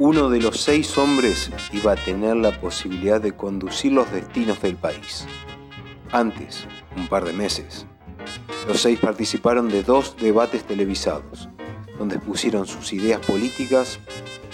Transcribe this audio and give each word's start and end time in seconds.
Uno 0.00 0.30
de 0.30 0.40
los 0.40 0.60
seis 0.60 0.96
hombres 0.96 1.50
iba 1.72 1.90
a 1.90 1.96
tener 1.96 2.36
la 2.36 2.52
posibilidad 2.60 3.20
de 3.20 3.32
conducir 3.32 3.90
los 3.90 4.08
destinos 4.12 4.62
del 4.62 4.76
país. 4.76 5.26
Antes, 6.12 6.68
un 6.96 7.08
par 7.08 7.24
de 7.24 7.32
meses, 7.32 7.84
los 8.68 8.80
seis 8.80 9.00
participaron 9.00 9.68
de 9.68 9.82
dos 9.82 10.16
debates 10.16 10.62
televisados, 10.62 11.48
donde 11.98 12.14
expusieron 12.14 12.68
sus 12.68 12.92
ideas 12.92 13.18
políticas 13.26 13.98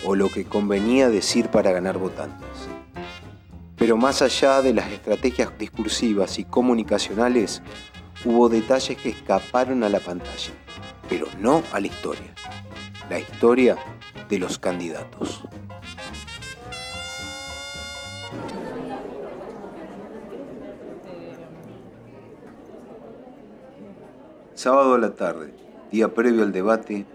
o 0.02 0.14
lo 0.14 0.30
que 0.30 0.46
convenía 0.46 1.10
decir 1.10 1.50
para 1.50 1.72
ganar 1.72 1.98
votantes. 1.98 2.70
Pero 3.76 3.98
más 3.98 4.22
allá 4.22 4.62
de 4.62 4.72
las 4.72 4.90
estrategias 4.90 5.52
discursivas 5.58 6.38
y 6.38 6.44
comunicacionales, 6.44 7.60
hubo 8.24 8.48
detalles 8.48 8.96
que 8.96 9.10
escaparon 9.10 9.84
a 9.84 9.90
la 9.90 10.00
pantalla, 10.00 10.54
pero 11.06 11.26
no 11.38 11.62
a 11.70 11.80
la 11.80 11.88
historia. 11.88 12.34
La 13.10 13.18
historia 13.18 13.76
de 14.28 14.38
los 14.38 14.58
candidatos. 14.58 15.44
Sábado 24.54 24.94
a 24.94 24.98
la 24.98 25.14
tarde, 25.14 25.52
día 25.90 26.14
previo 26.14 26.42
al 26.42 26.52
debate, 26.52 27.06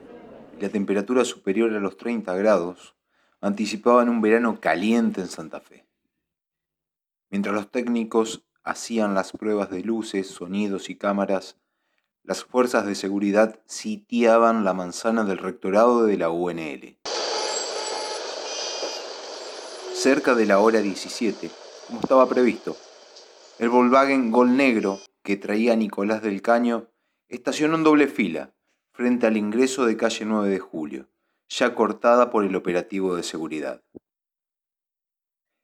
la 0.60 0.70
temperatura 0.70 1.26
superior 1.26 1.74
a 1.74 1.80
los 1.80 1.98
30 1.98 2.36
grados 2.36 2.96
anticipaban 3.42 4.10
un 4.10 4.22
verano 4.22 4.60
caliente 4.60 5.22
en 5.22 5.28
Santa 5.28 5.60
Fe. 5.60 5.86
Mientras 7.30 7.56
los 7.56 7.72
técnicos 7.72 8.46
hacían 8.64 9.14
las 9.14 9.32
pruebas 9.32 9.70
de 9.70 9.84
luces, 9.84 10.28
sonidos 10.28 10.90
y 10.90 10.96
cámaras, 10.96 11.58
las 12.24 12.44
fuerzas 12.44 12.86
de 12.86 12.96
seguridad 12.96 13.60
sitiaban 13.66 14.64
la 14.64 14.74
manzana 14.74 15.24
del 15.24 15.38
rectorado 15.38 16.06
de 16.06 16.18
la 16.18 16.30
UNL. 16.30 16.98
Cerca 19.94 20.36
de 20.36 20.46
la 20.46 20.60
hora 20.60 20.82
17, 20.82 21.50
como 21.88 22.00
estaba 22.00 22.30
previsto, 22.30 22.78
el 23.58 23.70
Volkswagen 23.70 24.32
Gol 24.32 24.56
Negro 24.56 25.00
que 25.24 25.38
traía 25.38 25.76
Nicolás 25.76 26.22
del 26.22 26.42
Caño 26.42 26.88
estacionó 27.28 27.76
en 27.76 27.84
doble 27.84 28.08
fila 28.08 28.54
frente 28.94 29.28
al 29.28 29.38
ingreso 29.38 29.86
de 29.86 29.98
calle 29.98 30.26
9 30.26 30.50
de 30.50 30.60
Julio, 30.60 31.10
ya 31.48 31.76
cortada 31.76 32.30
por 32.30 32.46
el 32.46 32.56
operativo 32.56 33.16
de 33.16 33.24
seguridad. 33.24 33.82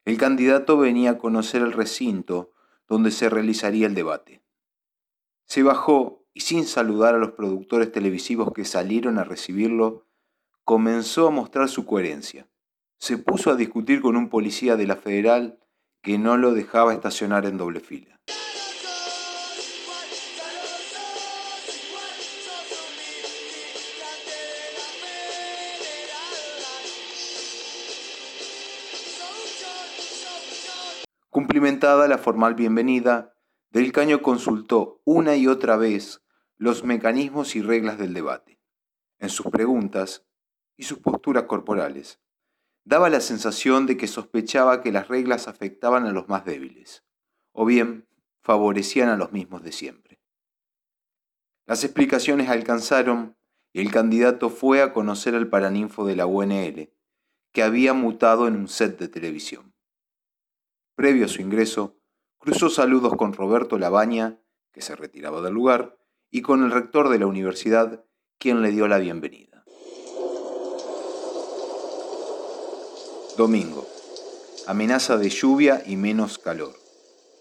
El 0.05 0.17
candidato 0.17 0.77
venía 0.77 1.11
a 1.11 1.17
conocer 1.17 1.61
el 1.61 1.73
recinto 1.73 2.51
donde 2.87 3.11
se 3.11 3.29
realizaría 3.29 3.87
el 3.87 3.95
debate. 3.95 4.43
Se 5.45 5.63
bajó 5.63 6.24
y 6.35 6.41
sin 6.41 6.65
saludar 6.65 7.15
a 7.15 7.17
los 7.17 7.31
productores 7.31 7.93
televisivos 7.93 8.51
que 8.51 8.65
salieron 8.65 9.17
a 9.17 9.23
recibirlo, 9.23 10.05
comenzó 10.65 11.27
a 11.27 11.31
mostrar 11.31 11.69
su 11.69 11.85
coherencia. 11.85 12.49
Se 12.99 13.17
puso 13.17 13.51
a 13.51 13.55
discutir 13.55 14.01
con 14.01 14.17
un 14.17 14.27
policía 14.27 14.75
de 14.75 14.85
la 14.85 14.97
federal 14.97 15.59
que 16.01 16.17
no 16.17 16.35
lo 16.35 16.53
dejaba 16.53 16.93
estacionar 16.93 17.45
en 17.45 17.57
doble 17.57 17.79
fila. 17.79 18.19
Cumplimentada 31.29 32.09
la 32.09 32.17
formal 32.17 32.55
bienvenida, 32.55 33.33
Del 33.71 33.93
Caño 33.93 34.21
consultó 34.21 35.01
una 35.05 35.37
y 35.37 35.47
otra 35.47 35.77
vez 35.77 36.24
los 36.57 36.83
mecanismos 36.83 37.55
y 37.55 37.61
reglas 37.61 37.97
del 37.97 38.13
debate. 38.13 38.59
En 39.19 39.29
sus 39.29 39.47
preguntas 39.47 40.25
y 40.77 40.83
sus 40.83 40.99
posturas 40.99 41.43
corporales, 41.43 42.19
daba 42.83 43.09
la 43.09 43.19
sensación 43.19 43.85
de 43.85 43.97
que 43.97 44.07
sospechaba 44.07 44.81
que 44.81 44.91
las 44.91 45.07
reglas 45.07 45.47
afectaban 45.47 46.05
a 46.05 46.11
los 46.11 46.29
más 46.29 46.45
débiles, 46.45 47.03
o 47.51 47.65
bien 47.65 48.07
favorecían 48.41 49.09
a 49.09 49.17
los 49.17 49.31
mismos 49.31 49.63
de 49.63 49.71
siempre. 49.71 50.21
Las 51.65 51.83
explicaciones 51.83 52.49
alcanzaron 52.49 53.35
y 53.73 53.81
el 53.81 53.91
candidato 53.91 54.49
fue 54.49 54.81
a 54.81 54.93
conocer 54.93 55.35
al 55.35 55.49
paraninfo 55.49 56.05
de 56.05 56.15
la 56.15 56.27
UNL, 56.27 56.93
que 57.51 57.63
había 57.63 57.93
mutado 57.93 58.47
en 58.47 58.55
un 58.55 58.67
set 58.67 58.99
de 58.99 59.07
televisión. 59.07 59.73
Previo 60.95 61.25
a 61.25 61.29
su 61.29 61.41
ingreso, 61.41 61.97
cruzó 62.37 62.69
saludos 62.69 63.15
con 63.17 63.33
Roberto 63.33 63.79
Labaña, 63.79 64.39
que 64.71 64.81
se 64.81 64.95
retiraba 64.95 65.41
del 65.41 65.53
lugar, 65.53 65.97
y 66.35 66.41
con 66.41 66.65
el 66.65 66.71
rector 66.71 67.07
de 67.07 67.17
la 67.17 67.27
universidad, 67.27 68.03
quien 68.37 68.61
le 68.61 68.71
dio 68.71 68.89
la 68.89 68.97
bienvenida. 68.97 69.63
Domingo. 73.37 73.87
Amenaza 74.67 75.15
de 75.15 75.29
lluvia 75.29 75.81
y 75.85 75.95
menos 75.95 76.37
calor. 76.37 76.73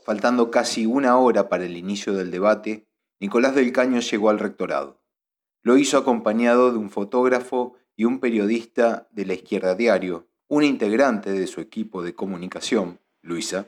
Faltando 0.05 0.53
casi 0.53 0.87
una 0.87 1.19
hora 1.19 1.49
para 1.49 1.65
el 1.65 1.77
inicio 1.77 2.13
del 2.13 2.31
debate, 2.31 2.87
Nicolás 3.19 3.57
del 3.57 3.73
Caño 3.73 3.99
llegó 3.99 4.31
al 4.31 4.39
rectorado. 4.39 5.03
Lo 5.63 5.77
hizo 5.77 5.99
acompañado 5.99 6.71
de 6.71 6.79
un 6.79 6.89
fotógrafo 6.89 7.75
y 7.97 8.05
un 8.05 8.21
periodista 8.21 9.09
de 9.11 9.27
la 9.27 9.35
Izquierda 9.35 9.75
Diario, 9.75 10.29
un 10.47 10.63
integrante 10.63 11.33
de 11.33 11.49
su 11.49 11.61
equipo 11.61 12.05
de 12.05 12.15
comunicación, 12.15 13.01
Luisa, 13.23 13.67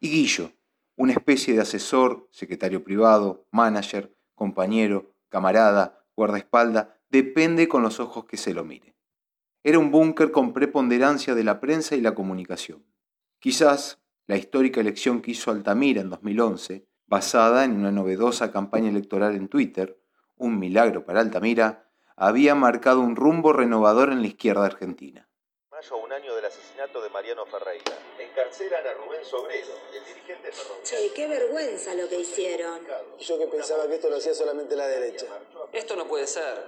y 0.00 0.10
Guillo, 0.10 0.50
una 0.96 1.12
especie 1.12 1.54
de 1.54 1.62
asesor, 1.62 2.28
secretario 2.30 2.84
privado, 2.84 3.46
manager, 3.52 4.15
compañero, 4.36 5.10
camarada, 5.28 6.04
guardaespalda, 6.14 6.96
depende 7.10 7.66
con 7.66 7.82
los 7.82 7.98
ojos 7.98 8.26
que 8.26 8.36
se 8.36 8.54
lo 8.54 8.64
mire. 8.64 8.94
Era 9.64 9.80
un 9.80 9.90
búnker 9.90 10.30
con 10.30 10.52
preponderancia 10.52 11.34
de 11.34 11.42
la 11.42 11.58
prensa 11.58 11.96
y 11.96 12.00
la 12.00 12.14
comunicación. 12.14 12.84
Quizás 13.40 14.00
la 14.28 14.36
histórica 14.36 14.80
elección 14.80 15.20
que 15.20 15.32
hizo 15.32 15.50
Altamira 15.50 16.00
en 16.00 16.10
2011, 16.10 16.86
basada 17.08 17.64
en 17.64 17.72
una 17.72 17.90
novedosa 17.90 18.52
campaña 18.52 18.88
electoral 18.88 19.34
en 19.34 19.48
Twitter, 19.48 19.98
un 20.36 20.58
milagro 20.58 21.04
para 21.04 21.20
Altamira, 21.20 21.88
había 22.16 22.54
marcado 22.54 23.00
un 23.00 23.16
rumbo 23.16 23.52
renovador 23.52 24.12
en 24.12 24.20
la 24.20 24.28
izquierda 24.28 24.66
argentina. 24.66 25.28
Mayo, 25.76 25.98
un 25.98 26.10
año 26.10 26.34
del 26.34 26.46
asesinato 26.46 27.02
de 27.02 27.10
Mariano 27.10 27.44
Ferreira. 27.44 27.92
Encarcelan 28.18 28.86
a 28.86 28.94
Rubén 28.94 29.22
Sobrero, 29.22 29.74
el 29.92 30.06
dirigente 30.06 30.50
ferroviario. 30.50 30.82
Che, 30.84 31.12
qué 31.14 31.28
vergüenza 31.28 31.94
lo 31.94 32.08
que 32.08 32.18
hicieron. 32.18 32.80
Yo 33.18 33.38
que 33.38 33.46
pensaba 33.46 33.86
que 33.86 33.96
esto 33.96 34.08
lo 34.08 34.16
hacía 34.16 34.32
solamente 34.32 34.74
la 34.74 34.88
derecha. 34.88 35.26
Esto 35.74 35.94
no 35.94 36.08
puede 36.08 36.26
ser. 36.26 36.64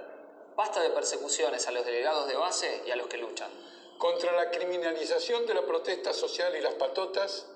Basta 0.55 0.83
de 0.83 0.91
persecuciones 0.91 1.67
a 1.67 1.71
los 1.71 1.83
delegados 1.87 2.27
de 2.27 2.35
base 2.35 2.83
y 2.85 2.91
a 2.91 2.95
los 2.95 3.07
que 3.07 3.17
luchan. 3.17 3.49
Contra 3.97 4.31
la 4.31 4.51
criminalización 4.51 5.47
de 5.47 5.55
la 5.55 5.65
protesta 5.65 6.13
social 6.13 6.55
y 6.55 6.61
las 6.61 6.75
patotas, 6.75 7.49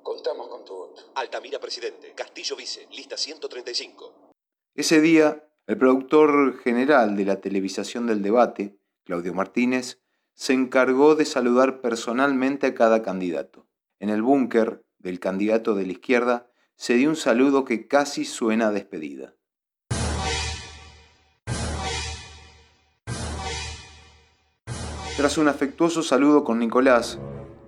contamos 0.00 0.46
con 0.46 0.64
tu 0.64 0.76
voto. 0.76 1.10
Altamira 1.16 1.58
presidente, 1.58 2.12
Castillo 2.14 2.54
vice, 2.54 2.86
lista 2.92 3.16
135. 3.16 4.32
Ese 4.76 5.00
día, 5.00 5.44
el 5.66 5.76
productor 5.76 6.60
general 6.60 7.16
de 7.16 7.24
la 7.24 7.40
televisación 7.40 8.06
del 8.06 8.22
debate, 8.22 8.76
Claudio 9.02 9.34
Martínez, 9.34 10.03
se 10.34 10.52
encargó 10.52 11.14
de 11.14 11.24
saludar 11.24 11.80
personalmente 11.80 12.66
a 12.66 12.74
cada 12.74 13.02
candidato. 13.02 13.66
En 14.00 14.10
el 14.10 14.22
búnker 14.22 14.84
del 14.98 15.20
candidato 15.20 15.74
de 15.74 15.86
la 15.86 15.92
izquierda 15.92 16.50
se 16.76 16.94
dio 16.94 17.08
un 17.08 17.16
saludo 17.16 17.64
que 17.64 17.86
casi 17.86 18.24
suena 18.24 18.68
a 18.68 18.72
despedida. 18.72 19.34
Tras 25.16 25.38
un 25.38 25.46
afectuoso 25.46 26.02
saludo 26.02 26.42
con 26.42 26.58
Nicolás, 26.58 27.20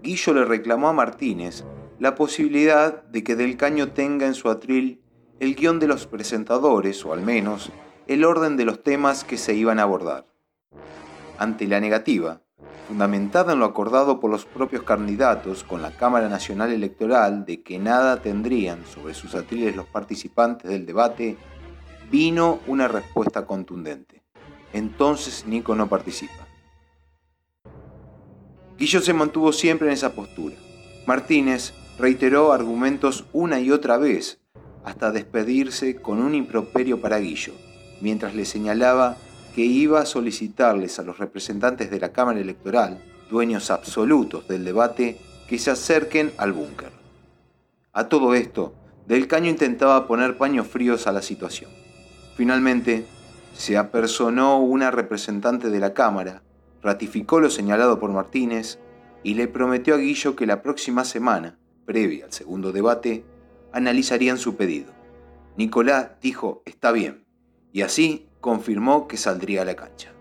Guillo 0.03 0.35
le 0.35 0.45
reclamó 0.45 0.89
a 0.89 0.93
Martínez 0.93 1.65
la 2.01 2.17
posibilidad 2.17 3.05
de 3.05 3.23
que 3.23 3.37
Del 3.37 3.57
Caño 3.57 3.93
tenga 3.93 4.27
en 4.27 4.35
su 4.35 4.51
atril 4.51 5.01
el 5.39 5.55
guion 5.55 5.79
de 5.79 5.87
los 5.87 6.07
presentadores, 6.07 7.05
o 7.05 7.13
al 7.13 7.23
menos 7.23 7.71
el 8.07 8.25
orden 8.25 8.57
de 8.57 8.65
los 8.65 8.83
temas 8.83 9.25
que 9.25 9.37
se 9.37 9.55
iban 9.55 9.79
a 9.79 9.83
abordar. 9.83 10.27
Ante 11.39 11.67
la 11.67 11.81
negativa, 11.81 12.43
fundamentada 12.87 13.53
en 13.53 13.59
lo 13.59 13.67
acordado 13.67 14.21
por 14.21 14.31
los 14.31 14.45
propios 14.45 14.83
candidatos 14.83 15.65
con 15.65 15.83
la 15.83 15.91
Cámara 15.91 16.29
Nacional 16.29 16.73
Electoral 16.73 17.45
de 17.45 17.63
que 17.63 17.79
nada 17.79 18.23
tendrían 18.23 18.85
sobre 18.87 19.15
sus 19.15 19.35
atriles 19.35 19.75
los 19.75 19.87
participantes 19.87 20.71
del 20.71 20.87
debate, 20.87 21.37
vino 22.11 22.61
una 22.67 22.87
respuesta 22.87 23.45
contundente. 23.47 24.23
Entonces 24.73 25.47
Nico 25.47 25.75
no 25.75 25.89
participa. 25.89 26.47
Guillo 28.79 29.01
se 29.01 29.13
mantuvo 29.13 29.53
siempre 29.53 29.89
en 29.89 29.95
esa 29.95 30.13
postura. 30.13 30.57
Martínez 31.07 31.75
reiteró 31.99 32.53
argumentos 32.53 33.25
una 33.33 33.59
y 33.59 33.71
otra 33.71 33.97
vez 33.97 34.39
hasta 34.85 35.11
despedirse 35.11 35.97
con 35.97 36.21
un 36.21 36.35
improperio 36.35 37.01
para 37.01 37.19
Guillo, 37.19 37.55
mientras 38.01 38.35
le 38.35 38.45
señalaba 38.45 39.17
que 39.57 39.65
iba 39.65 40.01
a 40.03 40.05
solicitarles 40.05 40.99
a 40.99 41.03
los 41.03 41.17
representantes 41.17 41.91
de 41.91 41.99
la 41.99 42.13
Cámara 42.13 42.41
Electoral, 42.41 43.03
dueños 43.31 43.71
absolutos 43.71 44.47
del 44.49 44.67
debate, 44.67 45.17
que 45.49 45.59
se 45.59 45.71
acerquen 45.71 46.31
al 46.37 46.53
búnker. 46.53 46.91
A 47.95 48.11
todo 48.11 48.35
esto, 48.35 48.75
Del 49.07 49.27
Caño 49.27 49.49
intentaba 49.49 50.07
poner 50.07 50.37
paños 50.37 50.67
fríos 50.67 51.07
a 51.07 51.13
la 51.13 51.23
situación. 51.23 51.71
Finalmente, 52.37 53.07
se 53.55 53.79
apersonó 53.79 54.59
una 54.59 54.91
representante 54.91 55.71
de 55.71 55.81
la 55.81 55.95
Cámara, 55.95 56.43
ratificó 56.83 57.41
lo 57.41 57.49
señalado 57.49 57.99
por 57.99 58.11
Martínez 58.11 58.79
y 59.23 59.35
le 59.35 59.49
prometió 59.49 59.95
a 59.95 59.99
Guillo 59.99 60.37
que 60.37 60.45
la 60.45 60.61
próxima 60.61 61.07
semana, 61.07 61.57
previa 61.87 62.27
al 62.27 62.33
segundo 62.35 62.73
debate, 62.73 63.25
analizarían 63.73 64.37
su 64.37 64.55
pedido. 64.55 64.93
Nicolás 65.57 66.11
dijo 66.21 66.63
está 66.67 66.93
bien 66.93 67.25
y 67.73 67.81
así 67.81 68.26
confirmó 68.41 69.09
que 69.09 69.17
saldría 69.17 69.63
a 69.63 69.65
la 69.65 69.77
cancha. 69.77 70.13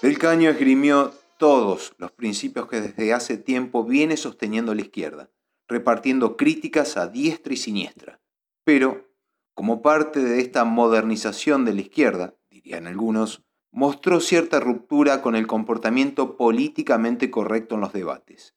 Del 0.00 0.16
Caño 0.16 0.48
esgrimió 0.48 1.12
todos 1.38 1.92
los 1.98 2.12
principios 2.12 2.68
que 2.68 2.80
desde 2.80 3.12
hace 3.12 3.36
tiempo 3.36 3.84
viene 3.84 4.16
sosteniendo 4.16 4.74
la 4.74 4.82
izquierda, 4.82 5.30
repartiendo 5.66 6.36
críticas 6.36 6.96
a 6.96 7.08
diestra 7.08 7.52
y 7.52 7.56
siniestra. 7.56 8.20
Pero, 8.64 9.10
como 9.54 9.82
parte 9.82 10.20
de 10.20 10.40
esta 10.40 10.64
modernización 10.64 11.64
de 11.64 11.74
la 11.74 11.80
izquierda, 11.80 12.36
dirían 12.48 12.86
algunos, 12.86 13.44
mostró 13.78 14.18
cierta 14.18 14.58
ruptura 14.58 15.22
con 15.22 15.36
el 15.36 15.46
comportamiento 15.46 16.36
políticamente 16.36 17.30
correcto 17.30 17.76
en 17.76 17.80
los 17.80 17.92
debates 17.92 18.56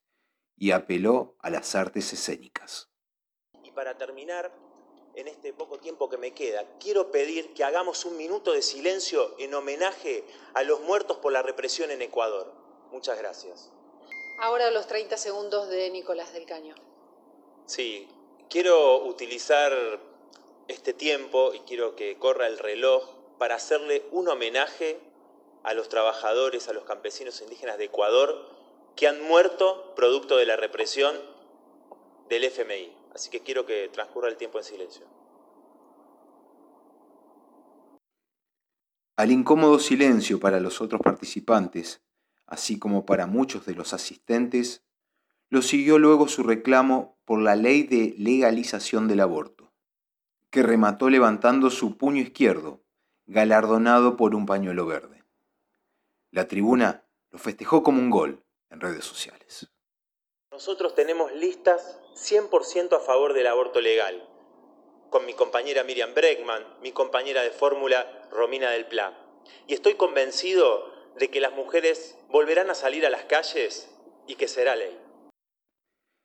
y 0.58 0.72
apeló 0.72 1.36
a 1.38 1.52
las 1.52 1.76
artes 1.76 2.12
escénicas. 2.12 2.90
Y 3.64 3.70
para 3.70 4.00
terminar, 4.00 4.52
en 5.14 5.28
este 5.28 5.54
poco 5.54 5.78
tiempo 5.78 6.10
que 6.10 6.18
me 6.18 6.34
queda, 6.34 6.66
quiero 6.80 7.12
pedir 7.12 7.54
que 7.54 7.64
hagamos 7.64 8.04
un 8.06 8.18
minuto 8.18 8.52
de 8.52 8.64
silencio 8.64 9.36
en 9.38 9.54
homenaje 9.54 10.24
a 10.56 10.64
los 10.64 10.82
muertos 10.82 11.18
por 11.18 11.32
la 11.32 11.44
represión 11.44 11.92
en 11.92 12.02
Ecuador. 12.02 12.52
Muchas 12.92 13.20
gracias. 13.20 13.72
Ahora 14.40 14.72
los 14.72 14.88
30 14.88 15.18
segundos 15.18 15.70
de 15.70 15.92
Nicolás 15.92 16.34
del 16.34 16.48
Caño. 16.48 16.74
Sí, 17.68 18.08
quiero 18.50 19.06
utilizar 19.06 19.72
este 20.68 20.94
tiempo 20.94 21.54
y 21.54 21.60
quiero 21.60 21.96
que 21.96 22.18
corra 22.18 22.48
el 22.48 22.58
reloj 22.58 23.08
para 23.38 23.54
hacerle 23.54 24.08
un 24.12 24.28
homenaje 24.28 25.11
a 25.63 25.74
los 25.74 25.90
trabajadores, 25.90 26.68
a 26.68 26.74
los 26.74 26.84
campesinos 26.84 27.42
indígenas 27.42 27.78
de 27.78 27.86
Ecuador 27.86 28.50
que 28.96 29.08
han 29.08 29.22
muerto 29.22 29.94
producto 29.96 30.38
de 30.38 30.46
la 30.46 30.56
represión 30.56 31.16
del 32.30 32.44
FMI. 32.46 32.96
Así 33.13 33.30
que 33.30 33.42
quiero 33.42 33.66
que 33.66 33.90
transcurra 33.90 34.30
el 34.30 34.38
tiempo 34.38 34.58
en 34.58 34.63
silencio. 34.63 35.06
Al 39.18 39.31
incómodo 39.31 39.78
silencio 39.80 40.40
para 40.40 40.60
los 40.60 40.81
otros 40.81 41.02
participantes, 41.02 42.02
así 42.48 42.80
como 42.80 43.06
para 43.06 43.28
muchos 43.28 43.66
de 43.66 43.75
los 43.75 43.94
asistentes, 43.94 44.84
lo 45.50 45.62
siguió 45.62 46.00
luego 46.00 46.28
su 46.28 46.44
reclamo 46.44 47.19
por 47.25 47.42
la 47.42 47.56
ley 47.56 47.84
de 47.84 48.16
legalización 48.18 49.08
del 49.08 49.19
aborto, 49.19 49.72
que 50.50 50.63
remató 50.63 51.10
levantando 51.10 51.69
su 51.69 51.98
puño 51.98 52.22
izquierdo, 52.22 52.81
galardonado 53.25 54.16
por 54.16 54.34
un 54.34 54.46
pañuelo 54.46 54.86
verde. 54.86 55.21
La 56.31 56.48
tribuna 56.48 57.06
lo 57.30 57.39
festejó 57.39 57.83
como 57.83 58.00
un 58.00 58.10
gol 58.10 58.45
en 58.69 58.80
redes 58.80 59.04
sociales. 59.04 59.69
Nosotros 60.51 60.95
tenemos 60.95 61.31
listas 61.33 62.00
100% 62.16 62.95
a 62.95 63.00
favor 63.00 63.33
del 63.33 63.48
aborto 63.48 63.81
legal, 63.81 64.28
con 65.10 65.25
mi 65.25 65.33
compañera 65.33 65.83
Miriam 65.83 66.13
Bregman, 66.13 66.63
mi 66.81 66.94
compañera 66.94 67.44
de 67.44 67.51
fórmula 67.51 68.30
Romina 68.31 68.69
del 68.72 68.88
Pla. 68.88 69.18
Y 69.68 69.74
estoy 69.74 69.95
convencido 69.95 70.92
de 71.18 71.30
que 71.30 71.42
las 71.42 71.51
mujeres 71.51 72.18
volverán 72.30 72.69
a 72.69 72.75
salir 72.75 73.06
a 73.06 73.10
las 73.10 73.25
calles 73.25 73.89
y 74.25 74.36
que 74.36 74.48
será 74.48 74.77
ley. 74.77 74.98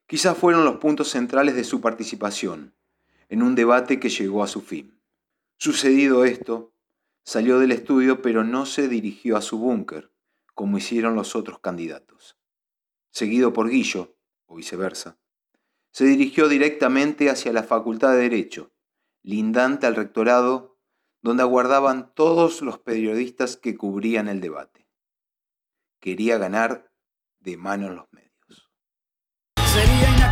Quizás 0.07 0.39
fueron 0.39 0.65
los 0.65 0.77
puntos 0.77 1.09
centrales 1.11 1.57
de 1.57 1.65
su 1.65 1.81
participación 1.81 2.77
en 3.29 3.43
un 3.43 3.57
debate 3.57 3.99
que 3.99 4.09
llegó 4.09 4.45
a 4.45 4.49
su 4.49 4.61
fin. 4.61 5.03
Sucedido 5.59 6.25
esto, 6.25 6.76
salió 7.27 7.59
del 7.59 7.73
estudio 7.73 8.23
pero 8.23 8.45
no 8.45 8.65
se 8.67 8.89
dirigió 8.89 9.37
a 9.37 9.43
su 9.43 9.59
búnker, 9.59 10.13
como 10.55 10.79
hicieron 10.79 11.17
los 11.17 11.35
otros 11.35 11.59
candidatos. 11.59 12.39
Seguido 13.11 13.53
por 13.53 13.69
Guillo, 13.69 14.17
o 14.47 14.57
viceversa, 14.57 15.19
se 15.91 16.05
dirigió 16.05 16.49
directamente 16.49 17.29
hacia 17.29 17.53
la 17.53 17.65
Facultad 17.65 18.13
de 18.13 18.19
Derecho, 18.19 18.73
lindante 19.23 19.87
al 19.87 19.97
rectorado, 19.97 20.79
donde 21.21 21.43
aguardaban 21.43 22.15
todos 22.15 22.63
los 22.63 22.79
periodistas 22.79 23.57
que 23.57 23.77
cubrían 23.77 24.29
el 24.29 24.41
debate. 24.41 24.87
Quería 25.99 26.39
ganar 26.39 26.93
de 27.41 27.57
mano 27.57 27.89
en 27.89 27.97
los 27.97 28.13
medios. 28.13 28.26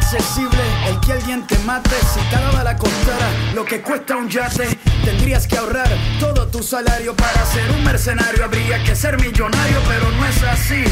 Sería 0.05 0.19
inaccesible 0.19 0.63
el 0.89 1.01
que 1.01 1.13
alguien 1.13 1.47
te 1.47 1.59
mate 1.61 1.97
si 2.13 2.21
cada 2.31 2.51
bala 2.51 2.77
costara 2.77 3.29
lo 3.55 3.65
que 3.65 3.81
cuesta 3.81 4.17
un 4.17 4.29
yate. 4.29 4.69
Tendrías 5.05 5.47
que 5.47 5.57
ahorrar 5.57 5.89
todo 6.21 6.47
tu 6.49 6.63
salario 6.63 7.15
para 7.15 7.45
ser 7.47 7.71
un 7.71 7.85
mercenario. 7.85 8.45
Habría 8.45 8.83
que 8.85 8.95
ser 8.95 9.21
millonario, 9.21 9.79
pero 9.89 10.11
no 10.11 10.27
es 10.27 10.43
así. 10.43 10.85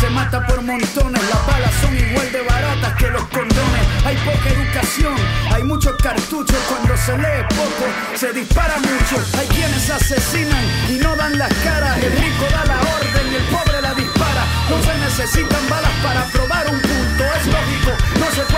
Se 0.00 0.10
mata 0.10 0.46
por 0.46 0.62
montones, 0.62 1.22
las 1.28 1.46
balas 1.46 1.74
son 1.80 1.96
igual 1.96 2.30
de 2.30 2.42
baratas 2.42 2.94
que 2.94 3.10
los 3.10 3.22
condones. 3.28 3.86
Hay 4.04 4.16
poca 4.18 4.48
educación, 4.48 5.14
hay 5.52 5.64
muchos 5.64 5.96
cartuchos. 6.02 6.56
Cuando 6.68 6.96
se 6.96 7.16
lee 7.18 7.44
poco, 7.50 7.86
se 8.16 8.32
dispara 8.32 8.76
mucho. 8.78 9.16
Hay 9.38 9.46
quienes 9.48 9.90
asesinan 9.90 10.64
y 10.88 10.98
no 10.98 11.16
dan 11.16 11.36
las 11.38 11.52
caras. 11.64 11.98
El 11.98 12.12
rico 12.12 12.44
da 12.50 12.64
la 12.64 12.80
orden 12.80 13.32
y 13.32 13.34
el 13.34 13.44
pobre 13.44 13.82
la 13.82 13.94
dispara. 13.94 14.44
No 14.70 14.82
se 14.82 14.98
necesitan 14.98 15.68
balas 15.68 15.92
para 16.02 16.24
probar 16.26 16.66
un 16.68 16.80
punto. 16.80 17.24
Es 17.38 17.46
lógico, 17.46 17.90
no 18.20 18.30
se 18.34 18.42
puede 18.42 18.57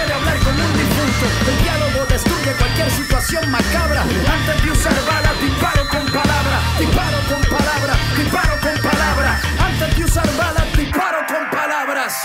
canción 3.30 3.50
macabra. 3.52 4.04